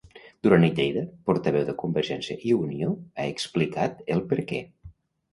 Duran 0.45 0.63
i 0.67 0.69
Lleida, 0.77 1.01
portaveu 1.29 1.65
de 1.67 1.75
Convergiència 1.83 2.37
i 2.51 2.55
Unió, 2.59 2.87
ha 3.19 3.27
explicat 3.35 4.01
el 4.15 4.23
perquè. 4.33 4.63